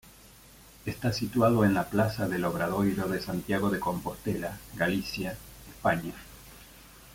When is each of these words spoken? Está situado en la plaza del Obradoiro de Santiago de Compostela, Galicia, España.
Está 0.87 1.13
situado 1.13 1.63
en 1.63 1.75
la 1.75 1.85
plaza 1.87 2.27
del 2.27 2.43
Obradoiro 2.45 3.07
de 3.07 3.21
Santiago 3.21 3.69
de 3.69 3.79
Compostela, 3.79 4.57
Galicia, 4.75 5.37
España. 5.67 6.15